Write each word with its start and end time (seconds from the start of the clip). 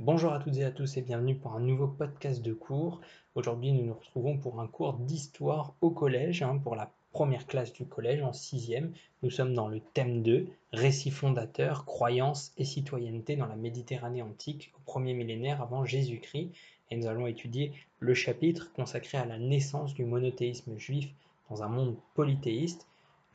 Bonjour 0.00 0.32
à 0.32 0.38
toutes 0.38 0.56
et 0.58 0.64
à 0.64 0.70
tous 0.70 0.96
et 0.96 1.02
bienvenue 1.02 1.34
pour 1.34 1.54
un 1.54 1.60
nouveau 1.60 1.88
podcast 1.88 2.40
de 2.40 2.52
cours. 2.52 3.00
Aujourd'hui, 3.34 3.72
nous 3.72 3.84
nous 3.84 3.94
retrouvons 3.94 4.38
pour 4.38 4.60
un 4.60 4.68
cours 4.68 4.92
d'histoire 4.92 5.74
au 5.80 5.90
collège, 5.90 6.40
hein, 6.40 6.60
pour 6.62 6.76
la 6.76 6.92
première 7.10 7.48
classe 7.48 7.72
du 7.72 7.84
collège 7.84 8.22
en 8.22 8.32
sixième. 8.32 8.92
Nous 9.24 9.30
sommes 9.30 9.54
dans 9.54 9.66
le 9.66 9.80
thème 9.80 10.22
2, 10.22 10.46
récit 10.72 11.10
fondateur, 11.10 11.84
croyances 11.84 12.52
et 12.56 12.64
citoyenneté 12.64 13.34
dans 13.34 13.48
la 13.48 13.56
Méditerranée 13.56 14.22
antique 14.22 14.72
au 14.76 14.80
premier 14.84 15.14
millénaire 15.14 15.60
avant 15.60 15.84
Jésus-Christ. 15.84 16.52
Et 16.92 16.96
nous 16.96 17.08
allons 17.08 17.26
étudier 17.26 17.72
le 17.98 18.14
chapitre 18.14 18.72
consacré 18.74 19.18
à 19.18 19.26
la 19.26 19.40
naissance 19.40 19.94
du 19.94 20.04
monothéisme 20.04 20.78
juif 20.78 21.12
dans 21.50 21.64
un 21.64 21.68
monde 21.68 21.96
polythéiste. 22.14 22.86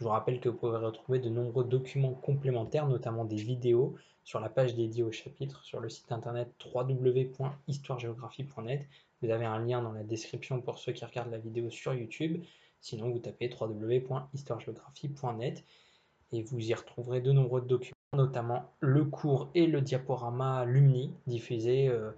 Je 0.04 0.08
vous 0.10 0.12
rappelle 0.12 0.42
que 0.42 0.50
vous 0.50 0.58
pouvez 0.58 0.76
retrouver 0.76 1.20
de 1.20 1.30
nombreux 1.30 1.64
documents 1.64 2.12
complémentaires, 2.12 2.88
notamment 2.88 3.24
des 3.24 3.38
vidéos, 3.38 3.96
sur 4.26 4.42
la 4.42 4.50
page 4.50 4.76
dédiée 4.76 5.02
au 5.02 5.14
chapitre 5.14 5.64
sur 5.64 5.80
le 5.80 5.88
site 5.88 6.12
internet 6.12 6.50
www.histoiregéographie.net. 6.76 8.86
Vous 9.22 9.30
avez 9.30 9.46
un 9.46 9.60
lien 9.60 9.82
dans 9.82 9.94
la 9.94 10.04
description 10.04 10.60
pour 10.60 10.78
ceux 10.78 10.92
qui 10.92 11.06
regardent 11.06 11.32
la 11.32 11.38
vidéo 11.38 11.70
sur 11.70 11.94
YouTube. 11.94 12.44
Sinon, 12.82 13.12
vous 13.12 13.20
tapez 13.20 13.50
www.histoiregéographie.net 13.50 15.64
et 16.34 16.42
vous 16.42 16.60
y 16.60 16.74
retrouverez 16.74 17.22
de 17.22 17.32
nombreux 17.32 17.62
documents, 17.62 17.96
notamment 18.12 18.74
le 18.82 19.06
cours 19.06 19.48
et 19.56 19.68
le 19.68 19.80
diaporama 19.80 20.66
Lumni 20.66 21.14
diffusé 21.28 21.88
euh, 21.88 22.12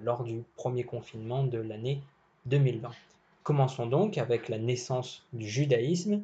lors 0.00 0.24
du 0.24 0.44
premier 0.56 0.84
confinement 0.84 1.44
de 1.44 1.58
l'année 1.58 2.00
2020. 2.46 2.88
Commençons 3.42 3.84
donc 3.84 4.16
avec 4.16 4.48
la 4.48 4.56
naissance 4.56 5.26
du 5.34 5.46
judaïsme. 5.46 6.22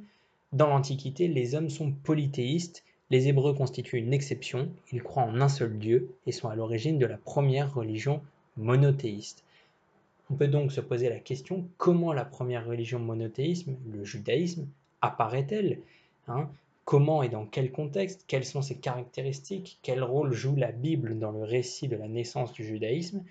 Dans 0.55 0.69
l'Antiquité, 0.69 1.27
les 1.27 1.57
hommes 1.57 1.69
sont 1.69 1.91
polythéistes. 1.91 2.85
Les 3.11 3.27
Hébreux 3.27 3.55
constituent 3.55 3.99
une 3.99 4.15
exception, 4.15 4.69
ils 4.93 5.03
croient 5.03 5.25
en 5.25 5.41
un 5.41 5.49
seul 5.49 5.77
Dieu 5.81 6.15
et 6.27 6.33
sont 6.33 6.49
à 6.49 6.55
l'origine 6.55 6.97
de 6.97 7.07
la 7.07 7.17
première 7.17 7.75
religion 7.75 8.23
monothéiste. 8.57 9.43
On 10.31 10.35
peut 10.35 10.47
donc 10.47 10.71
se 10.71 10.81
poser 10.81 11.09
la 11.09 11.19
question 11.19 11.67
comment 11.77 12.13
la 12.13 12.25
première 12.25 12.67
religion 12.67 13.01
monothéisme, 13.01 13.75
le 13.93 14.05
judaïsme, 14.05 14.69
apparaît-elle 15.01 15.81
hein? 16.29 16.49
Comment 16.85 17.25
et 17.25 17.29
dans 17.29 17.47
quel 17.47 17.73
contexte? 17.73 18.25
Quelles 18.29 18.45
sont 18.45 18.63
ses 18.63 18.77
caractéristiques? 18.77 19.81
Quel 19.83 20.05
rôle 20.05 20.33
joue 20.33 20.55
la 20.55 20.71
Bible 20.71 21.19
dans 21.19 21.33
le 21.33 21.43
récit 21.43 21.89
de 21.89 21.97
la 21.97 22.07
naissance 22.07 22.53
du 22.53 22.65
judaïsme? 22.65 23.25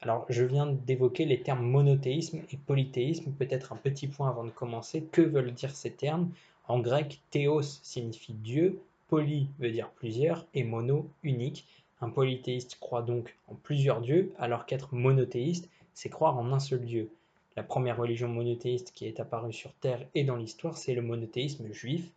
Alors, 0.00 0.26
je 0.28 0.44
viens 0.44 0.66
d'évoquer 0.66 1.24
les 1.24 1.40
termes 1.40 1.64
monothéisme 1.64 2.40
et 2.52 2.56
polythéisme. 2.56 3.32
Peut-être 3.32 3.72
un 3.72 3.76
petit 3.76 4.08
point 4.08 4.28
avant 4.28 4.44
de 4.44 4.50
commencer. 4.50 5.04
Que 5.10 5.22
veulent 5.22 5.52
dire 5.52 5.74
ces 5.74 5.90
termes? 5.90 6.30
En 6.68 6.78
grec, 6.78 7.22
théos 7.30 7.62
signifie 7.62 8.34
Dieu, 8.34 8.80
poly 9.08 9.48
veut 9.58 9.70
dire 9.70 9.90
plusieurs 9.90 10.46
et 10.54 10.64
mono 10.64 11.10
unique. 11.22 11.66
Un 12.00 12.10
polythéiste 12.10 12.78
croit 12.80 13.02
donc 13.02 13.36
en 13.48 13.54
plusieurs 13.54 14.00
dieux, 14.00 14.32
alors 14.38 14.66
qu'être 14.66 14.94
monothéiste, 14.94 15.68
c'est 15.94 16.08
croire 16.08 16.38
en 16.38 16.52
un 16.52 16.60
seul 16.60 16.84
Dieu. 16.84 17.10
La 17.56 17.62
première 17.62 17.98
religion 17.98 18.28
monothéiste 18.28 18.92
qui 18.92 19.06
est 19.06 19.20
apparue 19.20 19.52
sur 19.52 19.74
Terre 19.74 20.06
et 20.14 20.24
dans 20.24 20.36
l'histoire, 20.36 20.78
c'est 20.78 20.94
le 20.94 21.02
monothéisme 21.02 21.70
juif. 21.72 22.10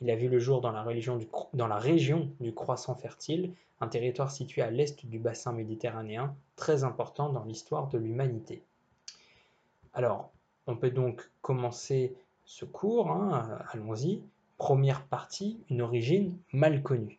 Il 0.00 0.10
a 0.10 0.16
vu 0.16 0.28
le 0.28 0.38
jour 0.38 0.60
dans 0.60 0.72
la, 0.72 0.84
dans 1.54 1.68
la 1.68 1.78
région 1.78 2.30
du 2.40 2.52
Croissant 2.52 2.94
fertile, 2.94 3.52
un 3.80 3.88
territoire 3.88 4.30
situé 4.30 4.62
à 4.62 4.70
l'est 4.70 5.06
du 5.06 5.18
bassin 5.18 5.52
méditerranéen, 5.52 6.34
très 6.56 6.84
important 6.84 7.30
dans 7.30 7.44
l'histoire 7.44 7.88
de 7.88 7.98
l'humanité. 7.98 8.62
Alors, 9.92 10.32
on 10.66 10.76
peut 10.76 10.90
donc 10.90 11.30
commencer 11.40 12.14
ce 12.50 12.64
cours, 12.64 13.12
hein, 13.12 13.60
allons-y. 13.72 14.20
Première 14.58 15.04
partie, 15.04 15.60
une 15.70 15.80
origine 15.80 16.36
mal 16.52 16.82
connue. 16.82 17.16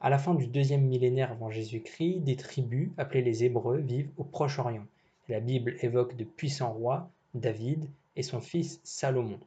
À 0.00 0.08
la 0.08 0.16
fin 0.16 0.34
du 0.34 0.46
deuxième 0.46 0.86
millénaire 0.86 1.30
avant 1.30 1.50
Jésus-Christ, 1.50 2.20
des 2.20 2.36
tribus, 2.36 2.88
appelées 2.96 3.20
les 3.20 3.44
Hébreux, 3.44 3.76
vivent 3.76 4.08
au 4.16 4.24
Proche-Orient. 4.24 4.86
La 5.28 5.40
Bible 5.40 5.76
évoque 5.82 6.16
de 6.16 6.24
puissants 6.24 6.72
rois, 6.72 7.10
David 7.34 7.86
et 8.16 8.22
son 8.22 8.40
fils 8.40 8.80
Salomon. 8.82 9.38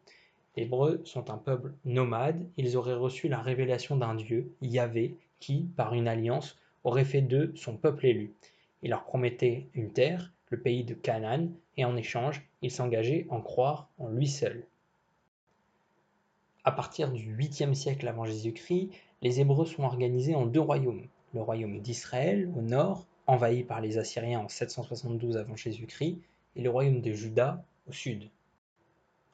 Les 0.55 0.63
Hébreux 0.63 1.01
sont 1.05 1.31
un 1.31 1.39
peuple 1.39 1.73
nomade, 1.85 2.45
ils 2.55 2.77
auraient 2.77 2.93
reçu 2.93 3.27
la 3.27 3.41
révélation 3.41 3.97
d'un 3.97 4.13
Dieu, 4.13 4.53
Yahvé, 4.61 5.17
qui, 5.39 5.67
par 5.75 5.95
une 5.95 6.07
alliance, 6.07 6.55
aurait 6.83 7.03
fait 7.03 7.21
d'eux 7.21 7.51
son 7.55 7.77
peuple 7.77 8.05
élu. 8.05 8.31
Il 8.83 8.91
leur 8.91 9.03
promettait 9.03 9.65
une 9.73 9.91
terre, 9.91 10.31
le 10.51 10.59
pays 10.59 10.83
de 10.83 10.93
Canaan, 10.93 11.47
et 11.77 11.83
en 11.83 11.97
échange, 11.97 12.47
il 12.61 12.69
s'engageait 12.69 13.25
en 13.31 13.41
croire 13.41 13.89
en 13.97 14.09
lui 14.09 14.27
seul. 14.27 14.67
À 16.67 16.71
partir 16.71 17.11
du 17.11 17.37
8e 17.37 17.75
siècle 17.75 18.07
avant 18.07 18.25
Jésus-Christ, 18.25 18.89
les 19.21 19.39
Hébreux 19.39 19.67
sont 19.67 19.83
organisés 19.83 20.33
en 20.33 20.47
deux 20.47 20.59
royaumes. 20.59 21.05
Le 21.35 21.43
royaume 21.43 21.79
d'Israël, 21.79 22.51
au 22.57 22.61
nord, 22.63 23.05
envahi 23.27 23.63
par 23.63 23.81
les 23.81 23.99
Assyriens 23.99 24.39
en 24.39 24.47
772 24.47 25.37
avant 25.37 25.55
Jésus-Christ, 25.55 26.17
et 26.55 26.61
le 26.63 26.71
royaume 26.71 27.01
de 27.01 27.11
Juda, 27.11 27.63
au 27.87 27.91
sud. 27.91 28.31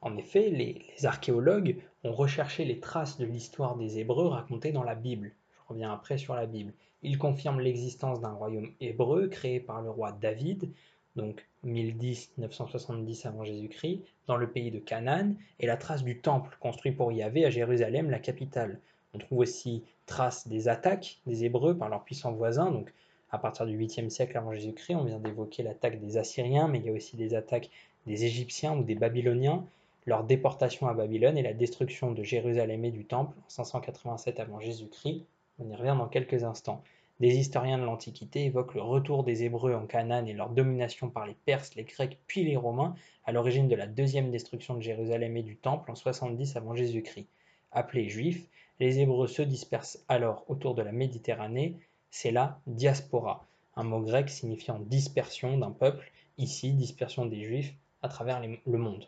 En 0.02 0.14
effet, 0.18 0.50
les, 0.50 1.06
archéologues 1.06 1.78
ont 2.04 2.12
recherché 2.12 2.66
les 2.66 2.80
traces 2.80 3.16
de 3.16 3.24
l'histoire 3.24 3.76
des 3.76 3.98
Hébreux 3.98 4.26
racontées 4.26 4.72
dans 4.72 4.84
la 4.84 4.94
Bible 4.94 5.32
revient 5.68 5.88
après 5.90 6.18
sur 6.18 6.34
la 6.34 6.44
Bible. 6.44 6.74
Il 7.00 7.16
confirme 7.16 7.60
l'existence 7.60 8.20
d'un 8.20 8.32
royaume 8.32 8.72
hébreu 8.78 9.28
créé 9.28 9.58
par 9.58 9.80
le 9.80 9.88
roi 9.88 10.12
David, 10.12 10.70
donc 11.16 11.46
1010-970 11.64 13.26
avant 13.26 13.44
Jésus-Christ, 13.44 14.00
dans 14.26 14.36
le 14.36 14.50
pays 14.50 14.70
de 14.70 14.78
Canaan, 14.78 15.34
et 15.60 15.66
la 15.66 15.76
trace 15.76 16.02
du 16.02 16.18
temple 16.20 16.56
construit 16.60 16.92
pour 16.92 17.12
Yahvé 17.12 17.44
à 17.44 17.50
Jérusalem, 17.50 18.10
la 18.10 18.18
capitale. 18.18 18.80
On 19.14 19.18
trouve 19.18 19.38
aussi 19.38 19.84
trace 20.06 20.48
des 20.48 20.68
attaques 20.68 21.18
des 21.26 21.44
Hébreux 21.44 21.76
par 21.76 21.88
leurs 21.88 22.04
puissants 22.04 22.32
voisins, 22.32 22.70
donc 22.70 22.92
à 23.30 23.38
partir 23.38 23.66
du 23.66 23.78
8e 23.78 24.10
siècle 24.10 24.36
avant 24.36 24.52
Jésus-Christ, 24.52 24.94
on 24.94 25.04
vient 25.04 25.18
d'évoquer 25.18 25.62
l'attaque 25.62 26.00
des 26.00 26.18
Assyriens, 26.18 26.68
mais 26.68 26.78
il 26.78 26.86
y 26.86 26.90
a 26.90 26.92
aussi 26.92 27.16
des 27.16 27.34
attaques 27.34 27.70
des 28.06 28.24
Égyptiens 28.24 28.76
ou 28.76 28.82
des 28.82 28.94
Babyloniens, 28.94 29.64
leur 30.06 30.24
déportation 30.24 30.88
à 30.88 30.94
Babylone 30.94 31.38
et 31.38 31.42
la 31.42 31.52
destruction 31.52 32.12
de 32.12 32.22
Jérusalem 32.22 32.84
et 32.84 32.90
du 32.90 33.04
Temple 33.04 33.36
en 33.38 33.48
587 33.48 34.40
avant 34.40 34.60
Jésus-Christ, 34.60 35.24
on 35.58 35.70
y 35.70 35.74
revient 35.74 35.96
dans 35.96 36.08
quelques 36.08 36.44
instants. 36.44 36.82
Des 37.22 37.36
historiens 37.36 37.78
de 37.78 37.84
l'Antiquité 37.84 38.46
évoquent 38.46 38.74
le 38.74 38.82
retour 38.82 39.22
des 39.22 39.44
Hébreux 39.44 39.74
en 39.74 39.86
Canaan 39.86 40.26
et 40.26 40.32
leur 40.32 40.50
domination 40.50 41.08
par 41.08 41.24
les 41.24 41.36
Perses, 41.44 41.76
les 41.76 41.84
Grecs 41.84 42.18
puis 42.26 42.42
les 42.42 42.56
Romains 42.56 42.96
à 43.24 43.30
l'origine 43.30 43.68
de 43.68 43.76
la 43.76 43.86
deuxième 43.86 44.32
destruction 44.32 44.74
de 44.74 44.82
Jérusalem 44.82 45.36
et 45.36 45.44
du 45.44 45.54
Temple 45.54 45.92
en 45.92 45.94
70 45.94 46.56
avant 46.56 46.74
Jésus-Christ. 46.74 47.28
Appelés 47.70 48.08
Juifs, 48.08 48.48
les 48.80 48.98
Hébreux 48.98 49.28
se 49.28 49.42
dispersent 49.42 50.04
alors 50.08 50.44
autour 50.48 50.74
de 50.74 50.82
la 50.82 50.90
Méditerranée, 50.90 51.76
c'est 52.10 52.32
la 52.32 52.58
diaspora, 52.66 53.46
un 53.76 53.84
mot 53.84 54.00
grec 54.00 54.28
signifiant 54.28 54.80
dispersion 54.80 55.56
d'un 55.58 55.70
peuple, 55.70 56.10
ici 56.38 56.72
dispersion 56.72 57.24
des 57.24 57.44
Juifs 57.44 57.72
à 58.02 58.08
travers 58.08 58.42
le 58.66 58.78
monde. 58.78 59.06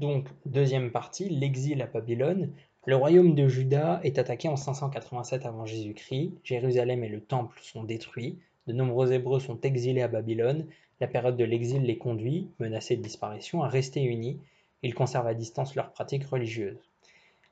Donc, 0.00 0.26
deuxième 0.44 0.90
partie, 0.90 1.28
l'exil 1.28 1.80
à 1.82 1.86
Babylone, 1.86 2.52
le 2.86 2.94
royaume 2.94 3.34
de 3.34 3.48
Juda 3.48 3.98
est 4.04 4.16
attaqué 4.16 4.46
en 4.46 4.54
587 4.54 5.44
avant 5.44 5.66
Jésus-Christ, 5.66 6.34
Jérusalem 6.44 7.02
et 7.02 7.08
le 7.08 7.20
temple 7.20 7.58
sont 7.60 7.82
détruits, 7.82 8.38
de 8.68 8.72
nombreux 8.72 9.12
Hébreux 9.12 9.40
sont 9.40 9.60
exilés 9.62 10.02
à 10.02 10.08
Babylone, 10.08 10.66
la 11.00 11.08
période 11.08 11.36
de 11.36 11.42
l'exil 11.42 11.82
les 11.82 11.98
conduit, 11.98 12.48
menacés 12.60 12.96
de 12.96 13.02
disparition, 13.02 13.64
à 13.64 13.68
rester 13.68 14.04
unis, 14.04 14.38
ils 14.84 14.94
conservent 14.94 15.26
à 15.26 15.34
distance 15.34 15.74
leurs 15.74 15.90
pratiques 15.90 16.26
religieuses. 16.26 16.78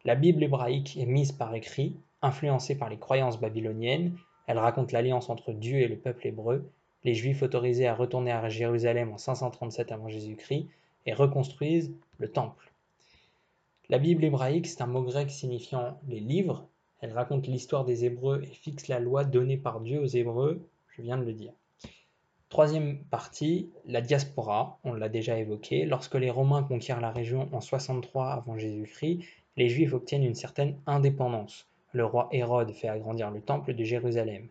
La 0.05 0.15
Bible 0.15 0.45
hébraïque 0.45 0.97
est 0.97 1.07
mise 1.07 1.33
par 1.33 1.53
écrit, 1.53 1.97
influencée 2.23 2.77
par 2.77 2.89
les 2.89 2.99
croyances 2.99 3.41
babyloniennes, 3.41 4.17
elle 4.47 4.59
raconte 4.59 4.93
l'alliance 4.93 5.31
entre 5.31 5.53
Dieu 5.53 5.81
et 5.81 5.89
le 5.89 5.97
peuple 5.97 6.29
hébreu, 6.29 6.71
les 7.03 7.15
Juifs 7.15 7.43
autorisés 7.43 7.89
à 7.89 7.95
retourner 7.97 8.31
à 8.31 8.49
Jérusalem 8.49 9.11
en 9.13 9.19
537 9.19 9.91
avant 9.91 10.09
Jésus-Christ 10.09 10.69
et 11.07 11.13
reconstruisent 11.13 11.93
le 12.19 12.29
temple. 12.29 12.71
La 13.91 13.99
Bible 13.99 14.25
hébraïque, 14.25 14.67
c'est 14.67 14.81
un 14.81 14.87
mot 14.87 15.03
grec 15.03 15.31
signifiant 15.31 16.01
les 16.09 16.21
livres. 16.21 16.67
Elle 17.01 17.13
raconte 17.13 17.47
l'histoire 17.47 17.85
des 17.85 18.07
Hébreux 18.07 18.41
et 18.43 18.55
fixe 18.55 18.89
la 18.89 18.99
loi 18.99 19.25
donnée 19.25 19.59
par 19.59 19.81
Dieu 19.81 20.01
aux 20.01 20.07
Hébreux, 20.07 20.67
je 20.89 21.03
viens 21.03 21.19
de 21.19 21.25
le 21.25 21.35
dire. 21.35 21.53
Troisième 22.49 23.05
partie, 23.11 23.69
la 23.85 24.01
diaspora, 24.01 24.79
on 24.85 24.95
l'a 24.95 25.11
déjà 25.11 25.39
évoqué. 25.39 25.85
Lorsque 25.85 26.15
les 26.15 26.31
Romains 26.31 26.63
conquièrent 26.63 27.03
la 27.03 27.11
région 27.11 27.47
en 27.53 27.61
63 27.61 28.31
avant 28.31 28.57
Jésus-Christ, 28.57 29.21
les 29.59 29.69
Juifs 29.69 29.93
obtiennent 29.93 30.25
une 30.25 30.35
certaine 30.35 30.79
indépendance. 30.87 31.69
Le 31.93 32.07
roi 32.07 32.29
Hérode 32.33 32.73
fait 32.73 32.89
agrandir 32.89 33.31
le 33.31 33.43
temple 33.43 33.75
de 33.75 33.85
Jérusalem. 33.85 34.49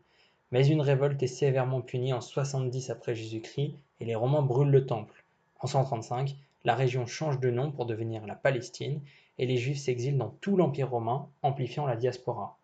Mais 0.52 0.68
une 0.68 0.82
révolte 0.82 1.24
est 1.24 1.28
sévèrement 1.28 1.82
punie 1.82 2.14
en 2.14 2.22
70 2.22 2.92
après 2.92 3.16
Jésus-Christ 3.16 3.74
et 4.00 4.06
les 4.06 4.14
Romains 4.14 4.44
brûlent 4.44 4.70
le 4.70 4.86
temple. 4.86 5.24
En 5.60 5.66
135, 5.66 6.36
la 6.64 6.76
région 6.76 7.06
change 7.06 7.40
de 7.40 7.50
nom 7.50 7.72
pour 7.72 7.86
devenir 7.86 8.26
la 8.26 8.36
Palestine 8.36 9.02
et 9.38 9.46
les 9.46 9.58
Juifs 9.58 9.80
s'exilent 9.80 10.18
dans 10.18 10.36
tout 10.42 10.56
l'Empire 10.56 10.90
romain, 10.90 11.28
amplifiant 11.42 11.86
la 11.86 11.96
diaspora. 11.96 12.58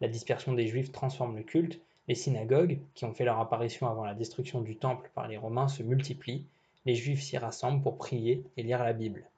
La 0.00 0.08
dispersion 0.08 0.52
des 0.52 0.66
Juifs 0.66 0.92
transforme 0.92 1.36
le 1.36 1.42
culte, 1.42 1.80
les 2.08 2.14
synagogues, 2.14 2.80
qui 2.94 3.04
ont 3.04 3.12
fait 3.12 3.24
leur 3.24 3.40
apparition 3.40 3.88
avant 3.88 4.04
la 4.04 4.14
destruction 4.14 4.60
du 4.60 4.76
Temple 4.76 5.10
par 5.14 5.26
les 5.28 5.36
Romains, 5.36 5.68
se 5.68 5.82
multiplient, 5.82 6.44
les 6.84 6.94
Juifs 6.94 7.22
s'y 7.22 7.38
rassemblent 7.38 7.82
pour 7.82 7.98
prier 7.98 8.44
et 8.56 8.62
lire 8.62 8.84
la 8.84 8.92
Bible. 8.92 9.28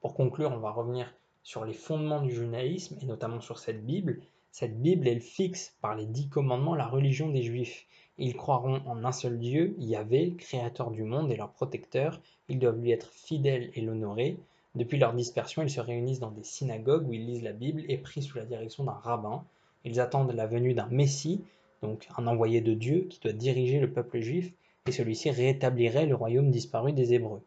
Pour 0.00 0.14
conclure, 0.14 0.52
on 0.52 0.58
va 0.58 0.70
revenir 0.70 1.12
sur 1.42 1.64
les 1.64 1.74
fondements 1.74 2.22
du 2.22 2.32
judaïsme, 2.32 2.96
et 3.02 3.06
notamment 3.06 3.40
sur 3.40 3.58
cette 3.58 3.84
Bible. 3.84 4.22
Cette 4.58 4.80
Bible, 4.80 5.06
elle 5.06 5.20
fixe 5.20 5.76
par 5.82 5.94
les 5.96 6.06
dix 6.06 6.30
commandements 6.30 6.74
la 6.74 6.86
religion 6.86 7.28
des 7.28 7.42
Juifs. 7.42 7.84
Ils 8.16 8.34
croiront 8.34 8.80
en 8.86 9.04
un 9.04 9.12
seul 9.12 9.38
Dieu, 9.38 9.76
Yahvé, 9.78 10.32
créateur 10.38 10.92
du 10.92 11.02
monde 11.02 11.30
et 11.30 11.36
leur 11.36 11.52
protecteur. 11.52 12.22
Ils 12.48 12.58
doivent 12.58 12.80
lui 12.80 12.90
être 12.90 13.12
fidèles 13.12 13.70
et 13.74 13.82
l'honorer. 13.82 14.38
Depuis 14.74 14.96
leur 14.96 15.12
dispersion, 15.12 15.62
ils 15.62 15.68
se 15.68 15.82
réunissent 15.82 16.20
dans 16.20 16.30
des 16.30 16.42
synagogues 16.42 17.06
où 17.06 17.12
ils 17.12 17.26
lisent 17.26 17.42
la 17.42 17.52
Bible 17.52 17.84
et 17.86 17.98
prient 17.98 18.22
sous 18.22 18.38
la 18.38 18.46
direction 18.46 18.84
d'un 18.84 18.92
rabbin. 18.92 19.44
Ils 19.84 20.00
attendent 20.00 20.32
la 20.32 20.46
venue 20.46 20.72
d'un 20.72 20.88
Messie, 20.88 21.44
donc 21.82 22.08
un 22.16 22.26
envoyé 22.26 22.62
de 22.62 22.72
Dieu 22.72 23.08
qui 23.10 23.20
doit 23.20 23.34
diriger 23.34 23.78
le 23.78 23.92
peuple 23.92 24.20
juif, 24.20 24.54
et 24.86 24.92
celui-ci 24.92 25.28
rétablirait 25.28 26.06
le 26.06 26.14
royaume 26.14 26.50
disparu 26.50 26.94
des 26.94 27.12
Hébreux. 27.12 27.42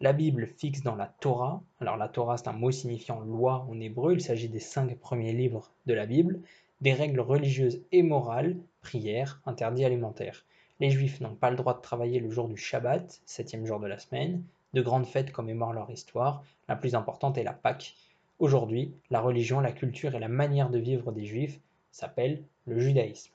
La 0.00 0.12
Bible 0.12 0.48
fixe 0.58 0.82
dans 0.82 0.96
la 0.96 1.06
Torah, 1.06 1.62
alors 1.80 1.96
la 1.96 2.08
Torah 2.08 2.36
c'est 2.36 2.48
un 2.48 2.52
mot 2.52 2.70
signifiant 2.70 3.20
loi 3.20 3.66
en 3.70 3.80
hébreu, 3.80 4.14
il 4.14 4.20
s'agit 4.20 4.48
des 4.48 4.58
cinq 4.58 4.98
premiers 4.98 5.32
livres 5.32 5.70
de 5.86 5.94
la 5.94 6.06
Bible, 6.06 6.40
des 6.80 6.92
règles 6.92 7.20
religieuses 7.20 7.82
et 7.92 8.02
morales, 8.02 8.56
prières, 8.80 9.40
interdits 9.46 9.84
alimentaires. 9.84 10.44
Les 10.80 10.90
Juifs 10.90 11.20
n'ont 11.20 11.36
pas 11.36 11.50
le 11.50 11.56
droit 11.56 11.74
de 11.74 11.80
travailler 11.80 12.18
le 12.18 12.30
jour 12.30 12.48
du 12.48 12.56
Shabbat, 12.56 13.22
septième 13.24 13.66
jour 13.66 13.78
de 13.78 13.86
la 13.86 14.00
semaine, 14.00 14.42
de 14.74 14.82
grandes 14.82 15.06
fêtes 15.06 15.30
commémorent 15.30 15.72
leur 15.72 15.90
histoire, 15.90 16.42
la 16.68 16.74
plus 16.74 16.96
importante 16.96 17.38
est 17.38 17.44
la 17.44 17.52
Pâque. 17.52 17.94
Aujourd'hui, 18.40 18.92
la 19.10 19.20
religion, 19.20 19.60
la 19.60 19.70
culture 19.70 20.16
et 20.16 20.18
la 20.18 20.26
manière 20.26 20.70
de 20.70 20.78
vivre 20.78 21.12
des 21.12 21.26
Juifs 21.26 21.60
s'appellent 21.92 22.42
le 22.66 22.80
judaïsme. 22.80 23.32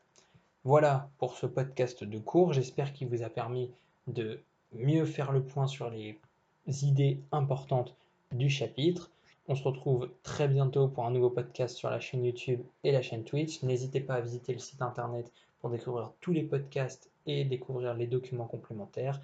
Voilà 0.65 1.09
pour 1.18 1.38
ce 1.38 1.45
podcast 1.45 2.04
de 2.04 2.19
cours, 2.19 2.51
j'espère 2.51 2.92
qu'il 2.92 3.07
vous 3.07 3.24
a 3.24 3.30
permis 3.30 3.71
de 4.07 4.42
mieux 4.74 5.06
faire 5.06 5.31
le 5.31 5.42
point 5.42 5.68
sur 5.68 5.89
les 5.89 6.19
idées 6.68 7.22
importantes 7.31 7.96
du 8.31 8.50
chapitre. 8.50 9.12
On 9.48 9.56
se 9.56 9.64
retrouve 9.64 10.10
très 10.24 10.48
bientôt 10.48 10.88
pour 10.88 11.06
un 11.06 11.12
nouveau 11.12 11.30
podcast 11.30 11.78
sur 11.78 11.90
la 11.90 12.00
chaîne 12.00 12.25
YouTube 12.25 12.62
et 12.84 12.92
la 12.92 13.02
chaîne 13.02 13.24
Twitch. 13.24 13.64
N'hésitez 13.64 14.02
pas 14.02 14.16
à 14.16 14.22
visiter 14.22 14.54
le 14.54 14.60
site 14.60 14.81
internet 14.81 15.31
pour 15.60 15.69
découvrir 15.69 16.12
tous 16.19 16.34
les 16.34 16.44
podcasts 16.44 17.10
et 17.25 17.46
découvrir 17.46 17.94
les 17.94 18.08
documents 18.08 18.48
complémentaires. 18.48 19.22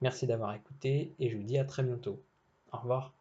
Merci 0.00 0.26
d'avoir 0.26 0.54
écouté 0.54 1.12
et 1.18 1.28
je 1.28 1.36
vous 1.36 1.44
dis 1.44 1.58
à 1.58 1.64
très 1.64 1.82
bientôt. 1.82 2.20
Au 2.72 2.78
revoir. 2.78 3.19